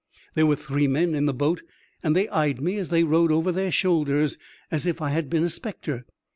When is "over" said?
3.31-3.51